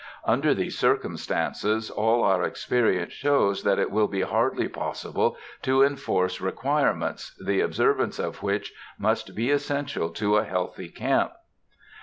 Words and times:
Under 0.25 0.55
these 0.55 0.79
circumstances, 0.79 1.91
all 1.91 2.23
our 2.23 2.41
experience 2.43 3.13
shows 3.13 3.61
that 3.61 3.77
it 3.77 3.91
will 3.91 4.07
be 4.07 4.21
hardly 4.21 4.67
possible 4.67 5.37
to 5.61 5.83
enforce 5.83 6.41
requirements, 6.41 7.35
the 7.45 7.61
observance 7.61 8.17
of 8.17 8.41
which 8.41 8.73
must 8.97 9.35
be 9.35 9.51
essential 9.51 10.09
to 10.09 10.37
a 10.37 10.43
healthy 10.43 10.87
camp. 10.89 11.33